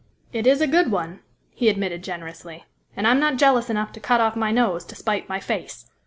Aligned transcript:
"It 0.33 0.47
is 0.47 0.61
a 0.61 0.67
good 0.67 0.89
one," 0.91 1.19
he 1.51 1.69
admitted 1.69 2.01
generously, 2.03 2.65
"and 2.97 3.05
I'm 3.07 3.19
not 3.19 3.37
jealous 3.37 3.69
enough 3.69 3.91
to 3.91 3.99
cut 3.99 4.19
off 4.19 4.35
my 4.35 4.49
nose 4.51 4.83
to 4.85 4.95
spite 4.95 5.29
my 5.29 5.39
face. 5.39 5.85